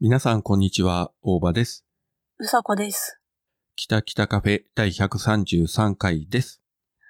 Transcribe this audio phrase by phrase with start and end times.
[0.00, 1.10] 皆さん、こんにちは。
[1.22, 1.84] 大場です。
[2.38, 3.18] うさこです。
[3.74, 6.62] 北北カフェ第133回です。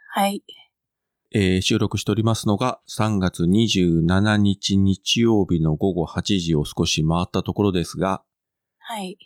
[0.08, 0.42] はい。
[1.30, 8.22] えー収録しておりますのが3月27日日曜日の午後8時を少し回ったところですが、
[8.78, 9.18] はい。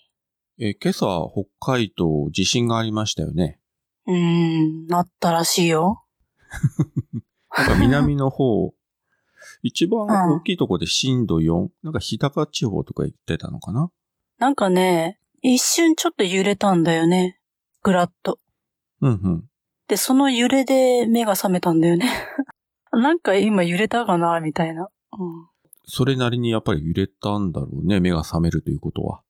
[0.58, 3.60] えー今朝北海道地震がありましたよね。
[4.08, 6.02] うーん、なったらしいよ。
[7.56, 8.74] なんか南の方、
[9.62, 13.90] 一番大きいところで震度4、なんか日高地方とか言ってたのかな？
[14.38, 17.38] なんかね、一瞬ちょっと揺れたんだよね。
[17.82, 18.38] ぐらっと。
[19.00, 19.44] うんうん。
[19.88, 22.10] で、その揺れで目が覚めたんだよね。
[22.92, 24.40] なんか今揺れたかな？
[24.40, 24.88] みたいな。
[25.86, 29.22] それなりにやっぱり揺れたんだろうね、目が覚めるということは。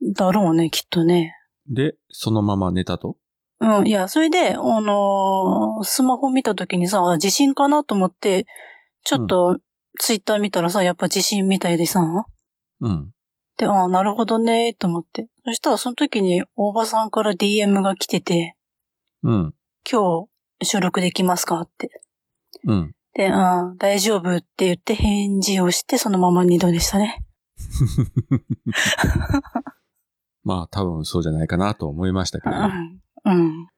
[0.00, 0.12] うん。
[0.12, 1.34] だろうね、きっとね。
[1.68, 3.16] で、そのまま寝たと？
[3.60, 7.84] うん、いや、それで、あのースマホ見た時にさ、地震かな？
[7.84, 8.46] と思って、
[9.04, 9.58] ちょっと
[9.98, 12.00] ツイッター見たらさ、やっぱ地震みたいでさ、
[12.80, 13.12] うん。
[13.56, 15.28] で、ああ、なるほどね、と思って。
[15.44, 18.56] そしたらその時に大場さんから DM が来てて、
[19.22, 19.54] うん。
[19.90, 20.26] 今
[20.60, 22.02] 日収録できますかって。
[22.66, 22.92] うん。
[23.14, 27.24] で、ああ、大丈夫って言って返事をして、そのまま二度でしたね。
[30.44, 33.00] まあ多分そうじゃないかなと思いましたけど、うん。
[33.24, 33.68] うん。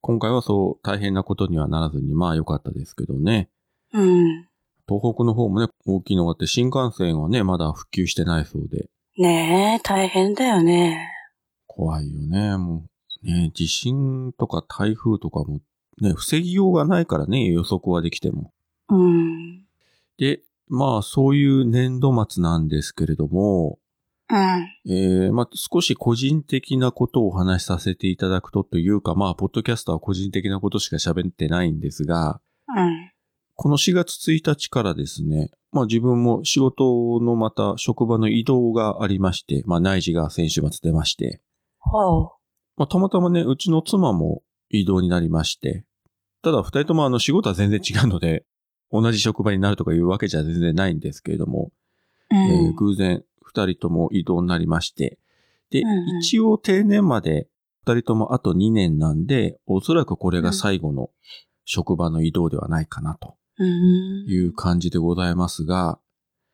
[0.00, 3.50] 今回はそう大変なことにはならずにまあ良かったですけどね。
[3.92, 4.46] うん。
[4.88, 8.88] 東北の方もね、大きいのがあって新幹線はね、まだ復旧してないそうで、
[9.18, 11.08] ねえ、大変だよね。
[11.66, 12.56] 怖いよね。
[12.56, 12.86] も
[13.22, 15.60] う、ね、地震とか台風とかも
[16.00, 18.52] ね、防ぎようがないからね、予測はできても。
[18.88, 19.64] うん。
[20.18, 23.78] で、まあそういう年度末なんですけれども、
[24.30, 24.38] うん。
[24.90, 32.40] えー、まあ、少し個人的なことをお話しさせていただくとというか、まあ、ポッドキャストは個人的なことしか喋ってないんですが、
[32.74, 33.11] うん。
[33.54, 41.40] この4月1日からですね、まあ自分も仕事のまた職場の移動がありまして、まあ内示が先週末出まして、
[41.78, 42.24] ほ
[42.76, 45.84] まあたまたまね、うちの妻も移動になりまして、
[46.42, 48.44] ただ二人ともあの仕事は全然違うので、
[48.90, 51.70] 同じ職場になるとかいうわけじゃ全然ないんですけれども、
[52.30, 52.34] う。
[52.34, 52.74] うえーん。
[52.74, 55.18] 偶然二人とも移動になりまして、
[55.70, 57.48] で、うんうん一応定年まで
[57.84, 61.10] 二人ともあと2年なんで、おそらくこれが最後の
[61.64, 63.34] 職場の移動ではないかなとうん。
[63.64, 65.98] いう感じでございますが、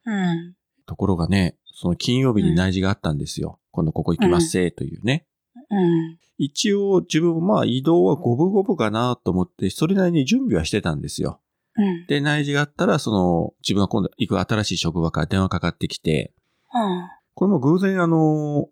[0.04, 0.54] うん。
[0.86, 3.60] ところがね、その金曜日に内示があったんですよ。
[3.70, 5.26] 今度ここ行きますせというね。
[5.70, 6.18] うん。
[6.38, 11.40] 一応自分もまあ移動は五分五分かなと思って、それなりに準備はしてたんですよ。
[11.76, 12.06] うん。
[12.06, 16.32] で、内示があったら、その自分が今度行く新しい職場から電話かかってきて、
[16.72, 17.08] うん。
[17.34, 18.68] これも偶然あの、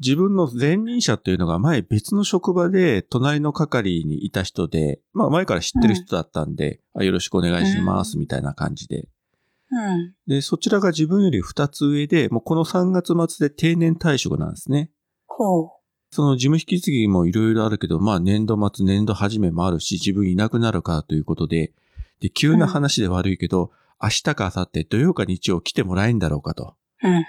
[0.00, 9.08] 自分の前任者というのが前別の職場で隣の係にいた人で、まあ前から知ってる人だったんで、あよろしくお願いしますみたいな感じで。
[9.70, 10.14] うん。
[10.26, 14.90] で、そちらが自分より二つ上で、もうこの3月末で定年退職なんですね。
[15.26, 15.68] ほう。
[16.10, 21.72] その事務引き継ぎもいろいろあるけど、まあ年度末、年度始めもあるし、自分いなくなるからということで、
[22.20, 23.70] で、急な話で悪いけど、
[24.02, 26.74] 明日か明後日土曜か日曜来てもらえんだろうかと。
[27.02, 27.24] うん。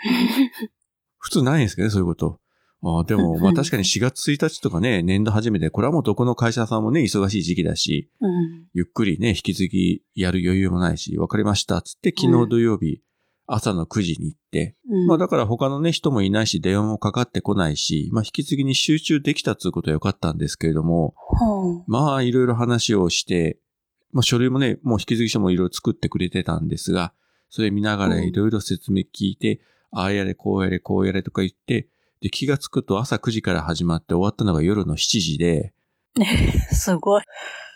[1.20, 2.40] 普通ないんですけどね、そういうこと。
[2.84, 8.66] ああでも、うんまあ確かに4月1日とかね、年度始めで、これはもうどこの会社さんもね、忙しい時期だし、うん。
[8.74, 13.02] ゆっくりね、引き継ぎやる余裕もないし、わかりました、つって昨日土曜日、
[13.46, 15.08] 朝の9時に行って、うん。
[15.08, 21.84] まあだから他のね、人もいないし、電話もかかってこないし、まあ引き継ぎに集中できたっていうことは良かったんですけれども、ほう。
[21.88, 23.59] まあいろいろ話をして、
[24.12, 27.13] まあ書類もね、もう引き継ぎ書もいろいろ作ってくれてたんですが、
[27.50, 29.62] それ見ながらいろいろ説明聞いて、
[29.92, 31.90] ああやれ、こうやれ、こうやれとか言って、
[32.22, 35.74] で、気がつくと朝9時から始まって終わったのが夜の7時で、
[36.72, 37.24] すごい。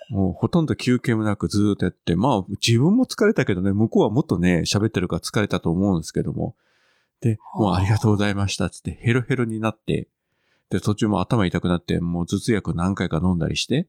[0.09, 6.55] もうほとんど休憩もなくずーっとやって、まあ自分も疲れたけどね、向こうはもっとね、喋ってるから疲れたと思うんですけども。
[7.22, 10.08] で、もうありがとうございましたっつってヘロヘロになって、
[10.69, 13.87] で、途中も頭痛くなって、もう頭痛薬何回か飲んだりして、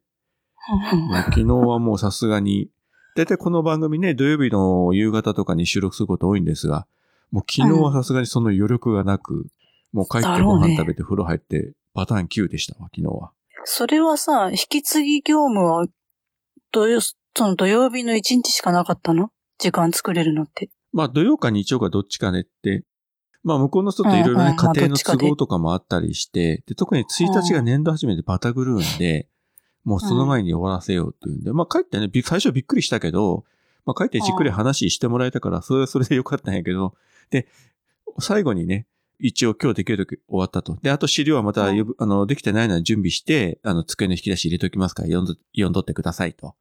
[1.26, 2.70] 昨日はもうさすがに、
[3.14, 6.86] だいたいこの番組ね、土曜日の夕方とかに収録すること多いんですが、
[7.30, 9.46] もう昨日はさすがにその余力がなく、
[9.96, 13.32] もう帰ってご飯食べて風呂入って、パターン9でしたわ、昨日は。
[13.64, 15.86] それはさ、引き継ぎ業務は、
[16.70, 19.30] 土曜、その土曜日の一日しかなかったの？
[19.58, 20.68] 時間作れるのって。
[20.92, 22.84] まあ土曜か日曜かどっちかねって、
[23.42, 29.28] まあ向こうの人といろいろね、うんうんまあ家庭の都合とかもあったりして、で、特に1日が年度始めでバタグるんで、
[29.84, 33.44] もうその前に終わらせようっていうんで、まあ帰ってね、び最初びっくりしたけど、
[33.86, 36.92] まあ帰ってじっくり話してもらえたから、それはそれでよかったんやけど、
[37.30, 37.48] で、
[38.18, 38.86] 最後にね、
[39.18, 40.78] 一応今日できるとき終わったと。
[40.82, 46.54] で、あと資料はまた呼ぶ、あの、できてないのは準備して、あの、机の引き出し入れておきますから、読んど、読んどってくださいと。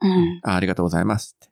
[0.00, 0.40] うん。
[0.42, 1.48] あありがとうございますっ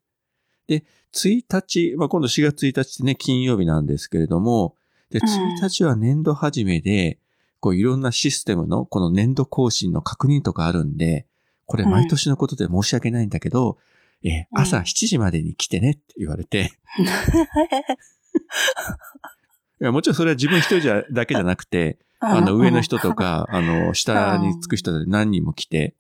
[0.67, 0.81] て。
[0.81, 4.77] で、1日、まあ、今度4月1日ってね、金曜日なんですけれども、
[5.11, 7.19] で、うん1日は年度始めで、
[7.61, 11.27] こういろんなシステムのこの年度更新の確認とかあるんで、
[11.65, 13.79] これうん毎年のことで申し訳ないんだけど、
[14.23, 16.73] えーうん朝7時までに来てねって言われて、
[19.81, 25.95] いやもちろんそれは自分一人じゃ だけじゃなくて、あの上の人とか、あの下につく人で何人も来て、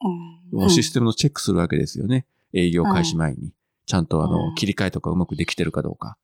[0.68, 2.26] システムのチェックするわけですよね。
[2.52, 3.52] 営業開始前に。
[3.86, 6.16] ちゃんとあの、うん切り替えとかうまくできてるかどうか。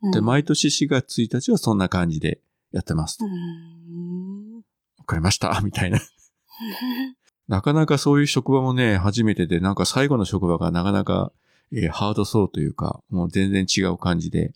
[0.00, 2.40] ムで、毎年4月1日はそんな感じで
[2.72, 3.22] やってます。
[3.22, 4.62] わ、うん
[5.06, 5.60] かりました。
[5.64, 6.00] みたいな。
[7.48, 11.32] なかなかそういう職場もね、初めてで、なんか最後の職場がなかなか、
[11.72, 14.52] えーハードそうというか、もう全然違う感じで、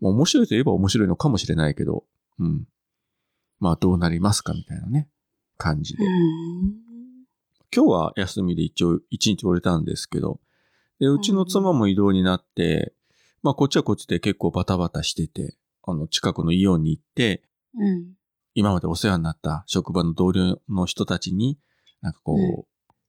[0.00, 2.04] もう面白いといえば面白いのかもしれないけど、
[2.38, 2.66] うん。
[3.58, 5.08] まあどうなりますかみたいなね、
[5.56, 6.04] 感じで。
[7.74, 10.40] 今日は休みで一応一日折れたんですけど、
[10.98, 12.94] で、うちの妻も移動になって、
[13.42, 17.42] まあこっちはこっちで結構バタバタしてて、あの近くのイオンに行って、
[17.74, 18.12] うん
[18.58, 21.58] 今までお世話になった職場の同僚の人たちに、
[22.00, 22.64] なんかこう、うん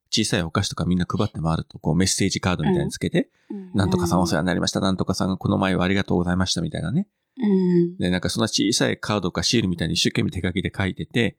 [0.09, 7.07] 小さいお菓子とかみんな配って回ると、こうメッセージカードみたいにつけて、うんなんとかさんお世話になりました、なんとかさんがこの前はありがとうございましたみたいなね。
[7.38, 11.38] うんで、なんかそんな小さいカードかシールみたいに一生懸命手書きで書いてて、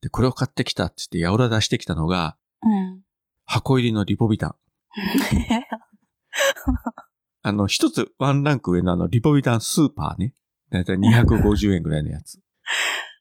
[0.00, 3.02] で、これを買ってきたって言って、やおら出してきたのが、うん
[3.48, 4.54] 箱入りのリポビタン。
[7.42, 10.34] あの、一つワンランク上のあの、リポビタンスーパーね。
[10.70, 12.40] だいたい250円ぐらいのやつ。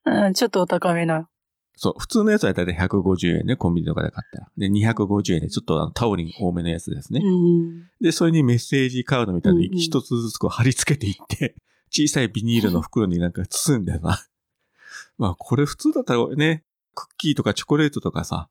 [0.05, 1.29] うんちょっとお高めな。
[1.77, 4.51] そう、普通のやつはだいたい150円ね、コンビニとかで買ったら。
[4.57, 7.21] で、250円でちょっとあのタオリン多めのやつですね。
[7.23, 11.55] うんで、それにメッセージカードみたいなの一つずつこう貼り付けていって、
[11.91, 14.19] 小さいビニールの袋になんか包んでさ。
[15.17, 16.63] まあ、これ普通だったらね、
[16.93, 18.49] クッキーとかチョコレートとかさ、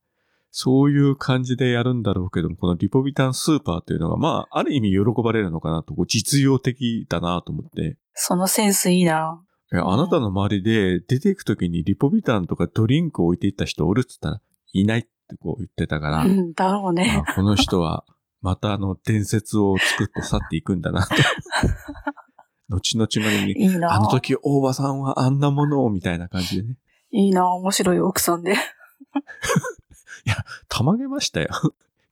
[0.51, 7.97] そういう感じでやるんだろうけども、このリポビタンスーパーというのが、まあ、ある意味喜ばれるのかなと、実用的だなと思って。
[8.15, 9.43] そのセンスいいな。
[9.75, 14.41] えあなたの周りで出ていくときにリポビタンとかドリンクを置いていった人おるっつったら、
[14.73, 15.09] いないって
[15.41, 17.23] こう言ってたから、うんだろうね。
[17.27, 18.05] あこの人は、
[18.41, 21.15] またあの伝説を作って去っていくんだなと。
[22.69, 23.95] 後々までに、いいな。
[23.95, 26.79] あの時大場さんはあんなものをみたいな感じでね。
[27.11, 27.51] いいな。
[27.53, 28.55] 面白い奥さんで。
[30.69, 31.49] たまげましたよ。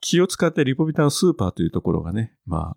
[0.00, 2.76] 気を使ってリポビタンスーパーというところがね、ま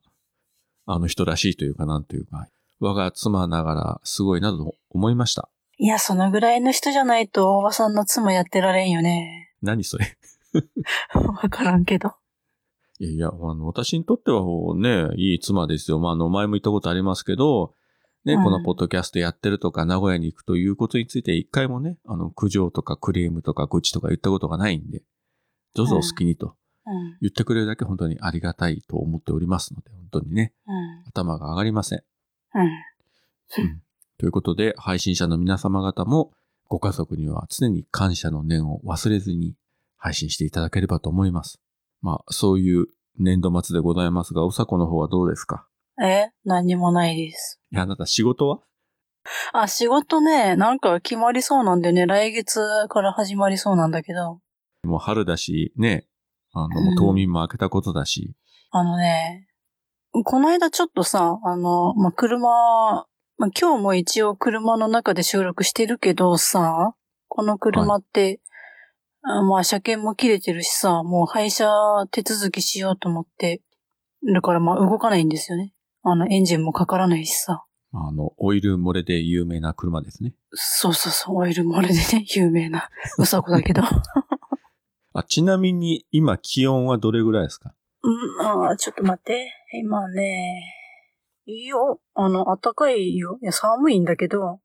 [0.86, 2.48] あ、あの人らしいというかなんというか、
[2.80, 5.50] 我が妻ながらすごいなと思いました。
[5.78, 9.54] いや、そのぐらいの人じゃないと、おばさんの妻やってられんよね。
[9.62, 10.18] 何それ？
[11.14, 12.14] わからんけど。
[13.00, 14.42] いやいや、あの、私にとっては
[14.76, 16.00] ね、いい妻ですよ。
[16.00, 17.74] まあ、あの、前も言ったことありますけど、
[18.24, 25.04] ね、うんこのポッドキャストやってるとか、名古屋に行くということについて一回もね、あの、苦情とかクレームとか愚痴とか言ったことがないんで、
[25.76, 26.56] どうぞお好きにと
[26.88, 27.18] うん。
[27.22, 31.04] 言ってくれるだけ本当にありがたいと思っておりますので、本当にね、うん。
[31.10, 32.04] 頭が上がりません。
[32.56, 33.82] うん。
[34.18, 36.32] ということで、配信者の皆様方も、
[36.68, 39.56] ご家族には常に感謝の念を忘れずに
[39.98, 41.60] 配信していただければと思います。
[42.02, 42.88] まあ、そういう
[43.20, 45.68] 年度末でございますが、おさこの方はどうですか？
[46.02, 46.32] え？
[46.44, 47.62] 何にもないです。
[47.72, 48.60] いや、あなた仕事は？
[49.54, 54.40] あ、仕事ね、なんか決まりそうなんでね、来月から始まりそうなんだけど、
[54.84, 56.08] もう春だし、ね、
[56.54, 58.36] あの、冬眠も明けたことだし、
[58.72, 59.48] あのね、
[60.24, 62.40] この間ちょっとさ、あの、まあ、車、
[63.38, 66.94] まあ、今日も一応車の中で収録してるけどさ、
[67.28, 68.40] この車って、
[69.24, 71.68] あまあ車検も切れてるしさ、もう廃車
[72.12, 73.62] 手続きしようと思って、
[74.34, 75.74] だからまあ動かないんですよね。
[76.04, 77.66] あのエンジンもかからないしさ。
[77.92, 80.34] あの、オイル漏れで有名な車ですね。
[80.54, 83.82] そうそうそう、オイル漏れでね、 有名な、うさこだけど。
[85.14, 87.74] あ、ちなみに今気温はどれぐらいですか？
[88.06, 89.52] うん、あーちょっと待って。
[89.74, 90.64] 今ね、
[91.46, 92.00] いいよ。
[92.14, 93.40] あの、暖かいよ。
[93.42, 94.60] いや、寒いんだけど、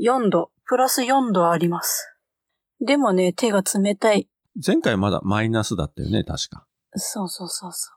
[0.00, 2.16] 4度、プラス4度あります。
[2.80, 4.28] でもね、手が冷たい。
[4.64, 6.66] 前回まだマイナスだったよね、確か。
[6.94, 7.92] そうそうそうそ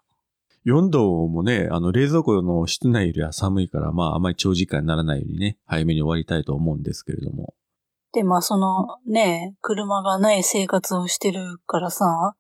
[0.66, 7.54] 4度もね、あの、冷蔵庫の室内よりは寒いから、まあ、あまり長時間にならないようにね、早めに終わりたいと思うんですけれども。
[7.58, 8.16] う。
[8.16, 12.36] で、まあ、その、ね、車がない生活をしてるからさ、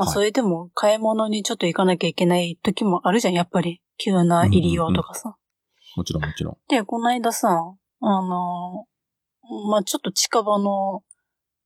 [0.00, 3.82] まあ、はいそれでも買い物にちょっと行かなきゃいけない時もあるじゃん、やっぱり。
[3.98, 5.36] 急な入り用とかさ。
[5.94, 6.56] もちろんもちろん。
[6.68, 8.86] で、この間さ、あの、
[9.68, 11.02] まあ、ちょっと近場の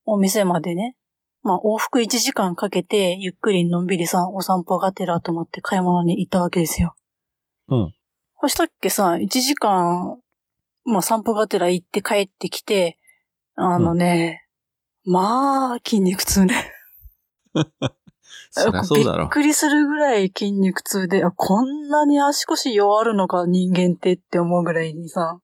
[0.03, 0.97] お店までね、
[1.43, 6.93] まあ、往復1時間かけて、ゆっくりのんびりさ、お散歩がてらと思って買い物に行ったわけですよ。
[7.69, 7.93] うん。
[8.41, 10.17] そしたっけさ、1時間、
[10.83, 12.99] まあ、散歩がてら行って帰ってきて、
[13.55, 14.45] あのね、
[15.05, 16.73] まあ、筋肉痛ね。
[18.51, 19.29] そりゃそうだろびっ。
[19.29, 25.39] くりするぐらい筋肉痛で、あこんなに足腰弱るのか人間ってって思うぐらいにさ、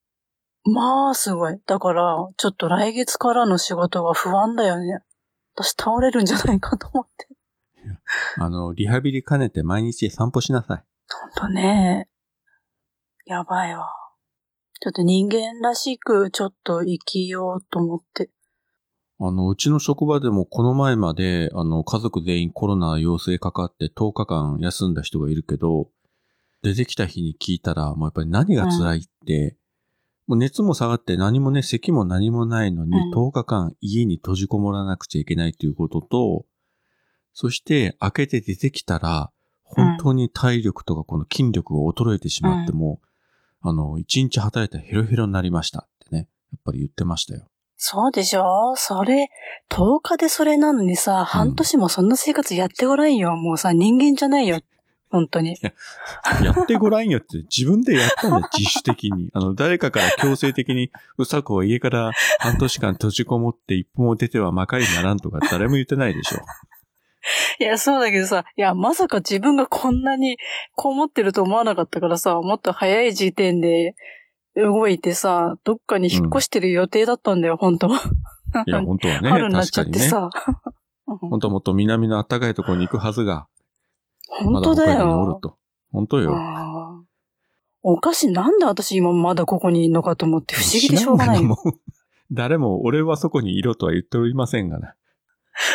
[0.64, 1.60] まあ、すごい。
[1.66, 5.00] だから、ちょっと来月からの仕事が不安だよね。
[5.56, 7.28] 私倒れるんじゃないかと思って。
[8.38, 10.84] あの、リハビリ兼ねて毎日散歩しなさい。
[11.10, 12.08] ほんとね。
[13.26, 13.88] やばいわ。
[14.80, 18.30] ちょっと人間らしくちょっと生きようと思って。
[19.24, 25.90] あの、うちの職場でもこの前まで、あの、家族全員コロナ陽性かかって10日間休んだ人がいるけど、
[26.64, 29.56] 出てきた日に聞いたら、もうやっぱり何が辛いって、
[30.26, 36.46] もう熱も下がって何もね、咳も何もないのに、うん10日間家に閉じこもらなくちゃいけないということと、
[37.34, 39.32] そして開けて出てきたら、
[39.64, 43.00] 本当に体力とかこの筋力が衰えてしまっても、
[43.62, 47.51] あの、一日働いたらヘロヘロになりましたってね、やっぱり言ってましたよ。
[47.84, 48.76] そうでしょ？
[48.76, 49.32] それ、
[49.72, 53.36] 10日でそれなのにさ、半年もそんな生活やってごらんよ。
[53.36, 54.60] もうさ、人間じゃないよ。
[55.10, 55.58] 本当に。
[56.44, 59.32] やってごらんよって自分でやったんだよ、自主的に。
[59.34, 66.38] あの、誰かから強制的に、うさこは家から半年間閉じこもって一歩も出てはまかりならんとか誰も言ってないでしょ。
[67.60, 70.38] いや、そうだけどさ、いや、まさか自分がこんなに
[70.76, 73.96] こう思ってると思わなかったからさ、もっと早い時点で
[74.56, 77.92] 動いてさ、どっかに引っ越してる予定だったんだよ、本当い
[78.66, 80.00] や、本当はね、 春になっちゃ確かにね。
[80.00, 80.30] ってさ。
[80.56, 80.72] うん
[81.18, 83.48] 本当はもっと南の暖かいところに行くはずが、
[84.30, 85.40] 本まだ当だ北海道におるよ。
[85.42, 85.58] と。
[85.92, 86.38] 本当よ。
[87.84, 88.32] おかしい。
[88.32, 91.58] なんで私今まだここにいるのかと思って不思議でしょうがない もう
[92.32, 94.94] 誰も俺はそこにいろとは言っておりませんがね。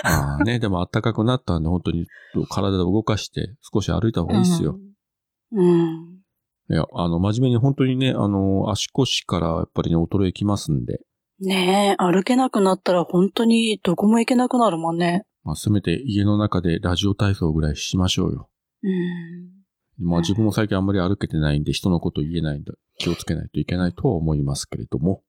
[0.04, 2.06] まあね、 でも暖かくなったんで本当に
[2.48, 4.78] 体を動かして少し歩いた方がいいっすよ。
[5.52, 5.68] うん。
[5.68, 6.15] うん。
[6.68, 11.00] いや、あの、真面目に本当にね、あの、足腰からやっぱりね、衰えきますんで、
[11.38, 15.24] ねえ、歩けなくなったら本当にどこも行けなくなるもんね。
[15.44, 18.48] まあ、せめて家の中でラジオ体操ぐらいしましょうよ。
[18.82, 19.56] うん。
[19.98, 25.22] まあ自分も最近あんまり歩けてないんで人のこと言えないんで気をつけないといけないとは思いますけれども。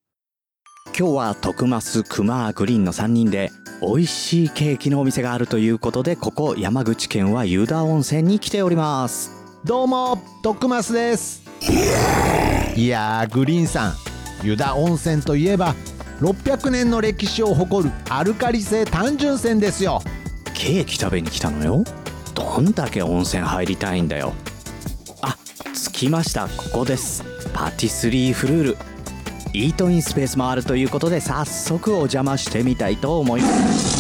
[0.98, 3.50] 今日は徳増クマグリーンの3人で
[3.82, 11.44] 美味しいケーキのお店があるということでここ山口県は湯田温泉に来ておりますどうも徳増です。
[12.76, 13.94] いやーグリーンさん
[14.44, 15.74] 湯田温泉といえば
[16.22, 20.02] 600年の歴史を誇るアルカリ性単純泉ですよ。
[20.54, 21.84] ケーキ食べに来たのよ。
[22.34, 24.34] どんだけ温泉入りたいんだよ。
[25.22, 25.36] あ
[25.74, 26.48] 着きました。
[26.48, 27.24] ここです。
[27.54, 28.78] パティスリーフルール。
[29.54, 33.97] イートインスペースもあるということで早速お邪魔してみたいと思います。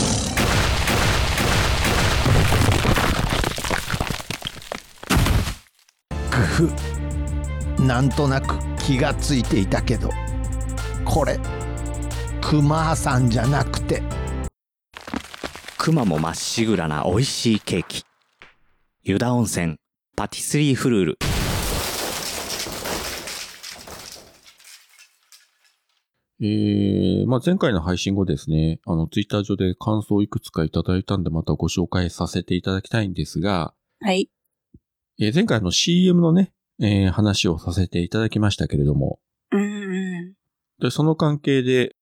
[6.57, 7.81] くふ。
[7.83, 10.09] なんとなく気がついていたけど
[11.05, 11.39] これ
[12.41, 14.01] クマさんじゃなくて。
[15.77, 18.03] クマもまっしぐらな美味しいケーキ。
[19.03, 19.75] 湯田温泉
[20.15, 21.17] パティスリーフルール。
[26.39, 34.29] えー、まあ前回の配信後ですね、あのツイッター上で感想をいくつかいただいたんでまたご紹介させていただきたいんですが、はい。
[35.19, 39.19] えー前回の CM のね、えー話をさせていただきましたけれども、
[39.51, 40.33] うんうん。
[40.79, 41.95] で、その関係で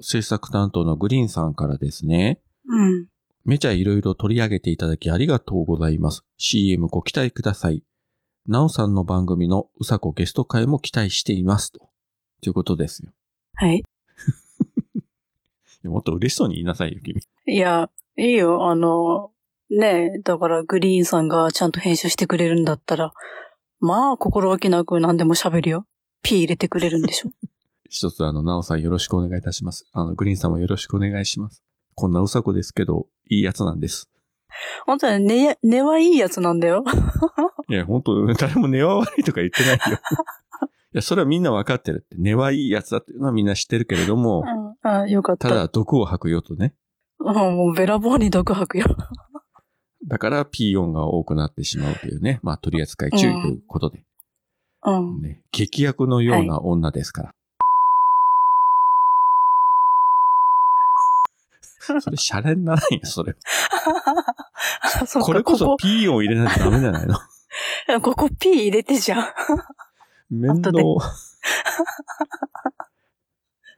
[0.00, 3.06] 制作担当のグリーンさんからですね、うん。
[3.44, 6.24] めちゃいろいろ取り上げていただきありがとうございます。
[6.38, 7.82] CM ご期待ください。
[8.46, 11.70] なおさんの番組のうさこゲスト会も期待しています。
[11.72, 11.90] と。
[12.42, 13.10] ということですよ。
[13.54, 13.82] はい。
[15.84, 17.20] もっと嬉しそうに言いなさいよ、君。
[17.46, 18.66] いや、いいよ。
[18.70, 19.32] あの、
[19.70, 23.12] ねえ、だからグリーンさんがちゃんと編集してくれるんだったら、
[23.80, 25.86] まあ、心置きなく何でも喋るよ。
[26.22, 27.30] P 入れてくれるんでしょ。
[27.88, 29.86] 一つあの、なおさんよろしくお願いいたします。
[29.92, 31.62] あの、グリーンさんもよろしくお願いします。
[31.94, 34.10] こんなうさこですけど、いいやつなんです。
[34.86, 36.84] 本当に根、根はいいやつなんだよ。
[37.68, 39.98] いや、本当誰も根は悪いとか言ってないよ。
[40.94, 42.16] いや、それはみんなわかってるって。
[42.18, 44.44] 根はいいやつだっていうのはみんな知ってるけれども、
[44.84, 45.48] うん、あよかった。
[45.48, 46.74] ただ毒を吐くよとね。
[47.18, 48.86] うん、もうべらぼうに毒吐くよ。
[50.06, 52.40] だから P 音が多くなってしまうというね。
[52.42, 54.02] まあ取り扱い注意ということで。
[54.84, 55.22] うん。
[55.22, 57.34] ね、劇薬のような女ですから。
[62.00, 63.34] それ、シャレにならんよ、それ。
[65.22, 67.14] これこそこ P 音入れないとダメじゃないの？
[68.00, 69.26] こ ここ P 入れてじゃん。
[70.30, 70.72] 面倒。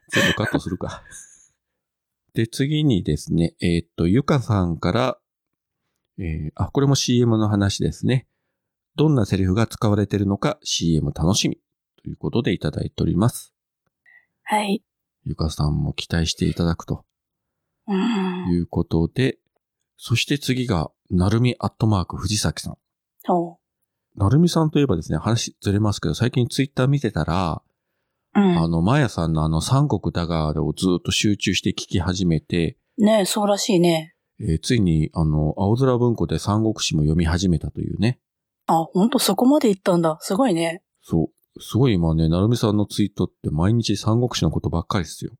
[0.09, 1.03] 全部カットするか。
[2.33, 5.17] で、次にですね、えーっと、ゆかさんから、
[6.19, 8.27] えーあ、これも CM の話ですね。
[8.95, 11.59] どんなセリフが使われているのか CM 楽しみ。
[12.03, 13.53] ということでいただいております。
[14.43, 14.83] はい。
[15.25, 17.03] ゆかさんも期待していただくと
[17.87, 18.53] うん。
[18.53, 19.37] いうことで、
[19.97, 22.77] そして次が、なるみアットマーク藤崎さん。
[23.25, 23.59] そ
[24.15, 27.61] なるみさんといえばですね、話ずれますけど、最近ツイッター見てたら、
[28.35, 28.39] う。
[28.39, 28.57] うん。
[28.57, 34.15] あの、マヤさんのあの、三国だがをずっと集中して聞き始めて、ねそうらしいね。
[34.39, 38.19] えーついに、あの、青空文庫で三国志も読み始めたというね。
[38.67, 40.17] あ、ほんとそこまで行ったんだ。
[40.21, 40.83] すごいね。
[41.01, 41.61] そう。
[41.61, 45.31] すごい今ね、なるみさんのツイートって毎日三国志のことばっかりですよ。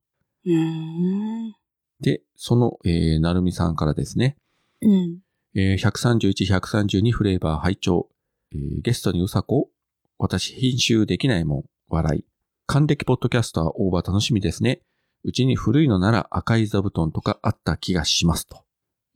[0.46, 1.54] うーん。
[2.00, 4.38] で、その、えー、なるみさんからですね。
[4.82, 5.20] うん。
[5.56, 8.10] えー、131、132フレーバー拝聴、
[8.54, 9.70] えーゲストにうさこ
[10.18, 11.64] 私編集できないもん。
[11.90, 12.26] 笑い。
[12.66, 14.82] 還暦ポッドキャスターオーバー楽しみですね。
[15.24, 18.48] うちに古いのなら赤い座布団とかあった気がします。
[18.48, 18.64] と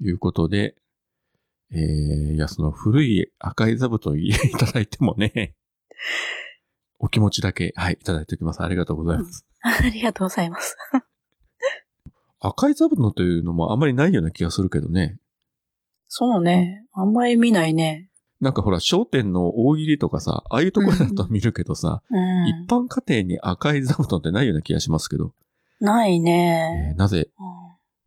[0.01, 0.75] いうことで、
[1.73, 5.55] えー、いや、その古い赤い座布団いただいてもね、
[6.99, 8.61] お気持ちだけ、はい、いただいておきます。
[8.61, 9.45] ありがとうございます。
[9.61, 10.75] ありがとうございます。
[12.39, 15.19] 赤い座布団というのもあんまりないような気がするけどね。
[16.07, 16.85] そうね。
[16.91, 18.09] あんまり見ないね。
[18.41, 22.47] なんかほら、商店の大喜利とかさ、ああいうところだと見るけどさ、うん。
[22.47, 25.33] 一般家庭に赤い座布団ってないような気がしますけど、
[25.79, 26.97] ないえねー。
[26.97, 27.60] なぜ、うん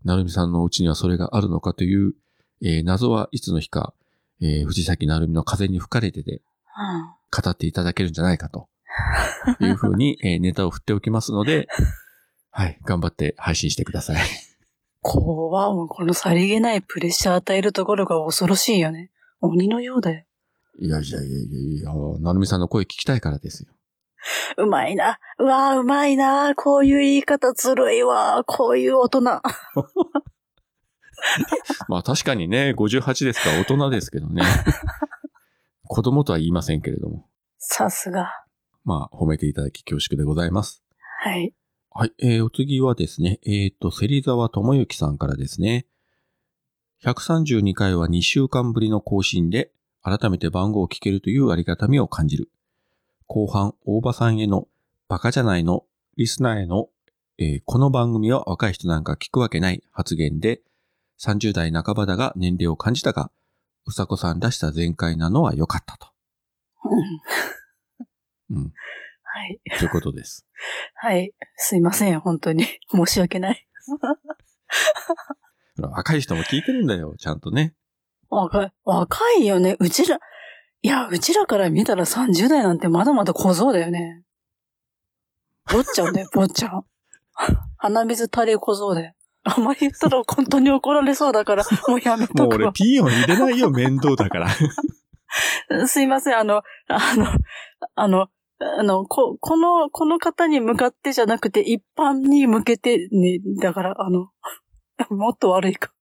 [0.05, 2.15] なるみさんのうちにはそれがあるのかという、
[2.63, 3.95] えー謎はいつの日か、
[4.41, 6.43] えー藤崎なるみの風に吹かれてで
[7.31, 8.69] 語っていただけるんじゃないかと
[9.61, 11.69] いうふうに、えーネタを振っておきますので、
[12.51, 14.17] はい、頑張って配信してください。
[15.01, 19.11] 怖もうこのさりげないプレッシャー与えるところが恐ろしいよね。
[19.43, 20.25] 鬼のようだよ。
[20.79, 23.69] いやいやいやいやいや、なるみさんの声聞きたいからですよ。
[24.57, 25.19] うまいな。
[25.39, 26.55] うわーうまいな。
[26.55, 28.45] こういう言い方ずるいわ。
[28.45, 29.21] こういう大人。
[31.89, 34.43] まあ確かにね、58ですから大人ですけどね。
[35.87, 37.29] 子供とは言いませんけれども。
[37.59, 38.31] さすが。
[38.85, 40.83] まあ、褒めていただき恐縮でございます。
[41.21, 41.55] はい。
[41.91, 45.87] はい、えー、お次はですね、えっ、と、芹沢智之さんからですね。
[47.03, 49.71] 132回は2週間ぶりの更新で、
[50.03, 52.51] 改めて番号を聞けるというありがたみを感じる。
[53.27, 54.69] 後半、大場さんへの、
[55.09, 55.85] バカじゃないの、
[56.17, 56.89] リスナーへの、
[57.39, 60.61] えーこの番組は若い人なんか聞くわけない発言で、
[61.21, 63.31] 30代半ばだが年齢を感じたが、
[63.87, 66.09] うさこさん出した全開なのは良かったと。
[68.51, 68.73] うんうん、
[69.23, 69.61] はい。
[69.79, 70.47] ということです。
[70.95, 71.33] はい。
[71.57, 72.21] すいません。
[72.21, 72.67] 本当に。
[72.91, 73.67] 申し訳ない。
[75.81, 77.75] 若い人も聞いてるんだよ、ちゃんとね。
[78.29, 79.77] 若い、若いよね。
[79.81, 80.21] うちら、
[80.85, 84.23] いや、うちらから見たら30代なんてまだまだ小僧だよね。
[85.73, 86.85] 坊ちゃんだよ、 坊ちゃん。
[87.79, 89.15] 鼻水垂れ小僧だよ。
[89.45, 92.73] あまり言ったら本当に怒られそうだから、もうやめもう俺とくわ。
[92.75, 94.49] ピーヨン入れないよ、面倒だから。
[95.89, 97.29] すいません、あの、あの、
[97.95, 98.29] あの、
[98.61, 104.29] あの、こ、この、この方に向かってじゃなくて、一般に向けてね、だから、あの、
[105.09, 105.94] もっと悪いか。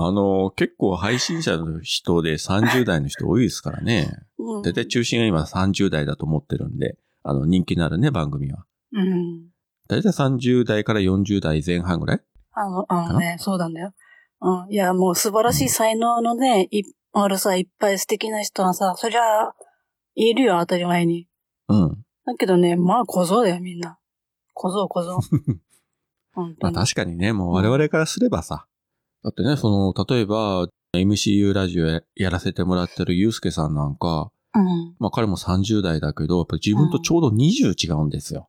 [0.00, 4.08] あの、結構配信者の人で30代の人多いですからね。
[4.38, 4.62] うん。
[4.62, 8.64] だいたい中心が今30代だと思ってるんで、あの、人気のあるね、番組は。
[8.92, 9.48] うん。
[9.88, 12.20] だいたい30代から40代前半ぐらい
[12.52, 13.92] あの、あのね、そうなんだよ。
[14.40, 14.72] うん。
[14.72, 19.20] いや、もう素晴らしい才能のね、いあるさ、いっぱい素敵な人はさ、そりゃ、
[20.14, 21.26] いるよ、当たり前に。
[21.66, 22.04] うん。
[22.24, 23.98] だけどね、まあ小僧だよ、みんな。
[24.54, 25.18] 小僧、小僧。
[26.60, 26.76] まあに。
[26.76, 28.67] 確かにね、もう我々からすればさ、
[29.24, 34.94] だってね、その、例えば、MCU ラジオややらせてもらってるゆうすけさんなんか、うん。
[34.98, 38.48] まあ彼も30代だけど、やっぱり自分とちょうど20違うんですよ。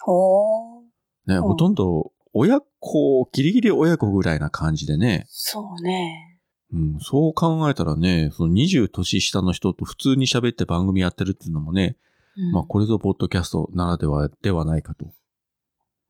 [0.00, 0.82] ほー。
[1.26, 5.24] ね、うんほとんど親子、ギリギリ親子ぐらいな感じでね。
[5.28, 6.38] そうね。
[6.72, 11.96] うん、そう考えたらね、その20年下の人と普通に喋って番組やってるっていうのもね、
[12.36, 15.04] うんまあこれぞポッドキャストならではではないかと。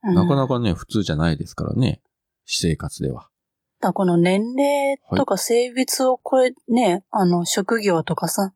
[0.04, 2.00] うんなかなかね、普通じゃないですからね。
[2.44, 3.28] 私生活では。
[3.92, 8.52] この年齢とか性別を超え、ね、あの、職業とかさ、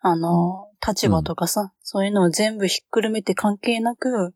[0.00, 4.34] あの、立場とかさ、そういうのを全部ひっくるめて関係なく、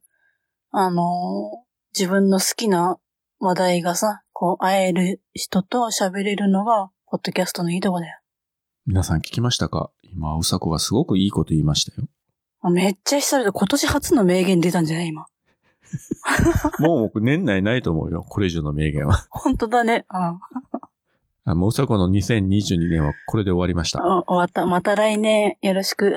[0.71, 1.65] あの、
[1.99, 2.99] 自分の好きな
[3.41, 8.19] 話題がさ、こう、会える人と喋れるのが、ポッドキャストのいいとこだよ。
[8.87, 9.91] 皆さん聞きましたか？
[10.03, 12.09] 今、うさこがすごくいいこと言いましたよ。
[12.63, 15.09] あめっちゃ久々で今年初の名言出たんじゃない？
[15.09, 15.27] 今。
[16.79, 18.25] もう僕年内ないと思うよ。
[18.29, 19.27] これ以上の名言は。
[19.31, 20.05] 本当だね。
[20.09, 20.39] あ
[21.45, 24.01] あもううさこの2022年はこれで終わりました。
[24.01, 24.65] あ終わった。
[24.67, 26.17] また来年よろしく。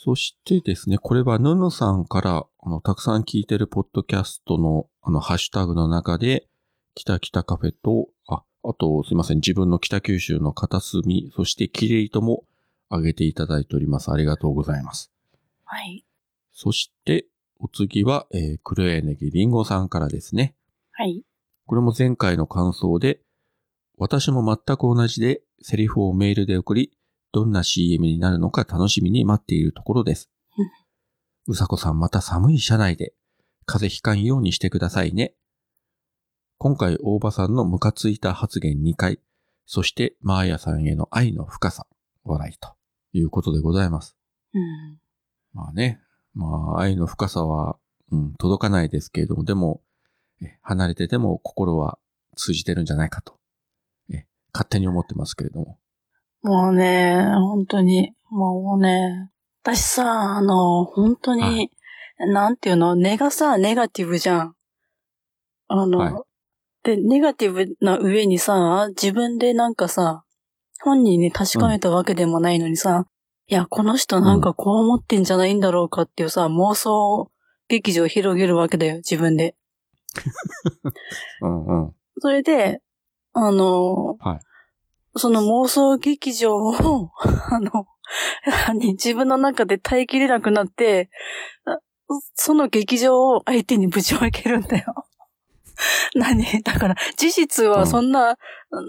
[0.00, 6.48] そしてですね、これはヌヌさんから、あの、たくさん聞いてるポッドキャストの、あの、ハッシュタグの中で、
[6.94, 12.44] 北北カフェと、あ、あと、すいません、自分の北九州の片隅、そしてキレイとも
[12.90, 14.10] 上げていただいております。
[14.10, 15.12] ありがとうございます。
[15.64, 16.04] はい。
[16.52, 17.26] そして、
[17.60, 20.54] お次は、えー、黒柳りんごさんからですね。
[20.92, 21.22] はい。
[21.66, 23.20] これも前回の感想で、
[23.96, 26.92] 私も全く同じで、セリフをメールで送り、
[27.32, 30.30] どんな CM になるのか楽しみに待っているところです
[31.46, 33.14] うさこさんまた寒い車内で、
[33.66, 35.34] 風邪ひかんようにしてくださいね。
[36.58, 39.20] 今回大場さんのムカついた発言2回、
[39.64, 41.86] そしてマーヤさんへの愛の深さ、
[42.24, 42.74] 笑いと
[43.12, 44.16] いうことでございます。
[44.54, 44.98] うん。
[45.54, 46.00] まあね、
[46.34, 47.76] まあ愛の深さは、
[48.10, 49.82] うん、届かないですけれども、でも、
[50.40, 51.98] え離れてても心は
[52.36, 53.36] 通じてるんじゃないかと、
[54.12, 55.78] え勝手に思ってますけれども。
[56.42, 59.30] もうね、本当に、もうね、
[59.62, 61.70] 私さ、あの、本当に、はい
[62.20, 64.54] なんていうの、根がさ、ネガティブじゃん。
[65.68, 66.14] あの、はい
[66.82, 70.24] で、ネガティブな上にさ、自分でなんかさ、
[70.80, 73.06] 本人に確かめたわけでもないのにさ、
[73.48, 77.30] いや、この人なんかこう思ってんじゃないんだろうかっていうさ、妄想
[77.68, 79.56] 劇場を広げるわけだよ、自分で。
[81.42, 81.94] うんうん。
[82.18, 82.80] それで、
[83.32, 84.40] あの、はい
[85.18, 87.10] その妄想劇場を、
[87.50, 87.86] あの、
[88.68, 91.10] 何自分の中で耐えきれなくなって、
[91.64, 91.78] あ
[92.34, 95.06] その劇場を相手にぶちまけるんだよ。
[96.14, 96.62] 何？
[96.62, 98.36] だから、事実はそんな、あ
[98.80, 98.82] の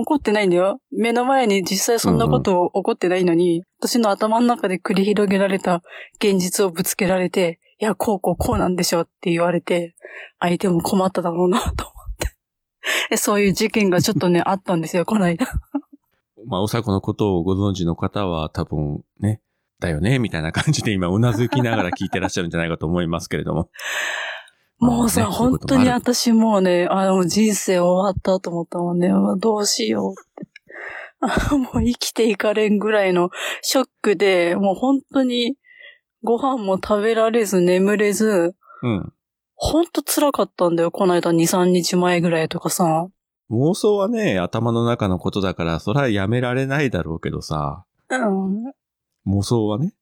[0.00, 0.78] 起こってないんだよ。
[0.90, 5.82] 目の前に実際そんなこと起こってないのに、私の頭の中で繰り広げられた
[6.16, 9.94] 現実をぶつけられて、いや、こうこうこうなんでしょって言われて、
[10.38, 12.36] 相手も困っただろうなと思って。
[13.10, 15.46] えそういう事件がちょっとね、 あったんですよ、この間。
[16.46, 19.40] まあ、おさこのことをご存知の方は多分ね、
[19.80, 23.70] だよね、みたいな感じで今うなずきながら聞いてらっしゃるんじゃないかと思いますけれども。
[24.78, 29.10] もうさ、まあね本当に私もうね、あの、人生終わったと思ったもんね。
[29.38, 30.48] どうしようって。
[31.20, 33.30] あもう生きていかれんぐらいの
[33.62, 35.56] ショックで、もう本当に
[36.22, 39.12] ご飯も食べられず眠れず、うん。
[39.54, 40.90] 本当辛かったんだよ。
[40.90, 43.08] この間2、3日前ぐらいとかさ。
[43.50, 48.64] 妄想はね、頭の中のことだから、それはやめられないだろうけどさ、うん。
[49.26, 49.94] 妄想はね、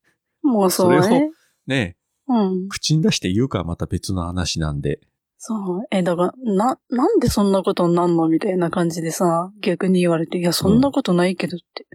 [0.42, 1.30] もうそうそれね。
[1.66, 1.96] ね、
[2.28, 2.68] うん。
[2.68, 5.00] 口に出して言うかはまた別の話なんで。
[5.38, 5.86] そう。
[5.90, 11.82] え、だから、な、なんでそんなことになんのみたいな感じでさ、逆に言われて、いや、そんなことないけどって。
[11.82, 11.86] い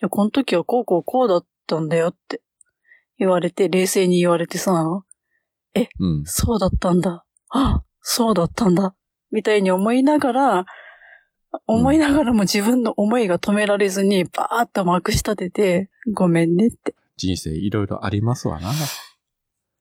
[0.00, 2.42] や、この時はこうこうこうだったんだよって
[3.18, 5.04] 言われて、冷静に言われてさ、
[5.98, 6.24] うん。
[6.24, 7.24] そうだったんだ。
[7.50, 8.94] あ、そうだったんだ。
[9.30, 10.66] みたいに思いながら、
[11.66, 16.94] 思いながらも自分の思いが止められずに、バーッとまくし立てて、ごめんねって。
[17.16, 18.70] 人生いろいろありますわな。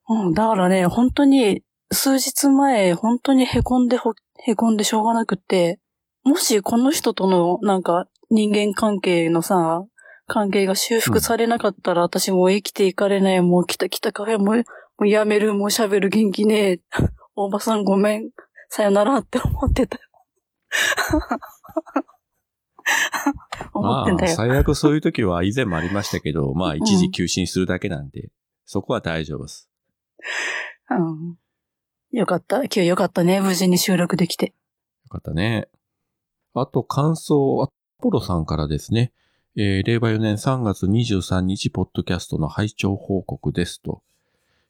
[0.09, 4.13] うん、だからね、本当に、数日前、本当に凹んでほ、
[4.45, 5.79] 凹んでしょうがなくって、
[6.23, 9.85] もしこの人との、なんか、人間関係のさ、
[10.27, 14.63] 関係が修復されなかったら、私もう生きていかれない、もう来た来たカフェもう、も
[15.01, 16.79] うやめる、もう喋る元気ねえ。
[17.35, 18.29] おばさんごめん、
[18.69, 19.99] さよならって思ってた。
[23.73, 24.35] 思ってんまあ、だよ。
[24.35, 28.29] 最悪そういう時は以前もありましたけど、まあ一時休診するだけなんで、
[28.65, 29.69] そこは大丈夫です。
[30.89, 31.37] うん。
[32.11, 32.57] よかった。
[32.57, 33.41] 今日よかったね。
[33.41, 34.47] 無事に収録できて。
[34.47, 35.67] よかったね。
[36.53, 37.69] あと感想、ア
[38.01, 39.11] ポロさんからですね。
[39.55, 43.81] えー令和4年3月23日、ポッドキャストの拝聴報告です。
[43.81, 44.03] と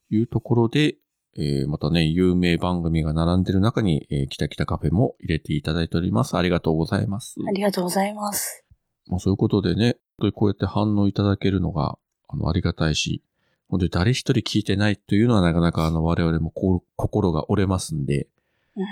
[0.09, 0.97] いうところで、
[1.35, 6.35] えーまたね、有名番組が並んでる中に、えー、キタキタカフェも入れていただいております。
[6.37, 7.35] ありがとうございます。
[7.47, 8.65] ありがとうございます。
[9.07, 9.97] まあそういうことでね、
[10.33, 13.23] こうやって反応いただけるのが、あの、ありがたいし、
[13.69, 16.51] 本当に誰一人聞いてないというのはなかなかあの、我々も
[16.95, 18.27] 心が折れますんで、
[18.75, 18.83] うん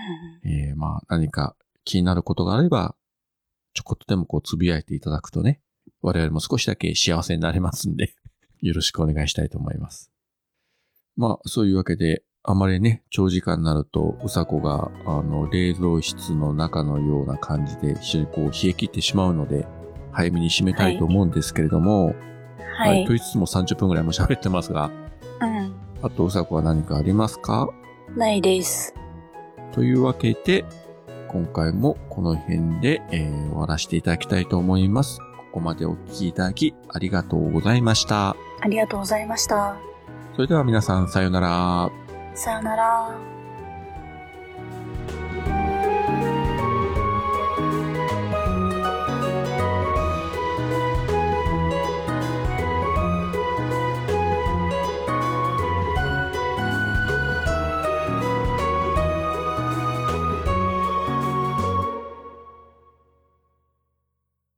[0.49, 2.95] えーまあ何か気になることがあれば、
[3.73, 5.61] ちょこっとでもこうつぶやいていただくとね、
[6.01, 8.15] 我々も少しだけ幸せになれますんで、
[8.61, 10.11] よろしくお願いしたいと思います。
[11.15, 19.65] まあそういうわけで、あまりね、長時間になると、うさこが、あの、冷蔵室の中のような感じで、非常にこう、冷え切ってしまうので、
[20.11, 22.34] 早めに締めたいと思うんですけれども、はい。
[23.05, 24.91] と言いつつも30分ぐらいも喋ってますが、
[25.41, 25.73] うん。
[26.01, 27.69] あとうさこは何かありますか？
[28.15, 28.93] ないです。
[29.71, 30.65] というわけで、
[31.27, 35.19] 今回もこの辺で、えー終わらせていただきたいと思います。
[35.19, 38.35] ここまでお聞きいただきありがとうございました。
[38.61, 39.77] ありがとうございました。
[40.35, 41.89] それでは皆さんさようなら。
[42.33, 43.34] さよなら。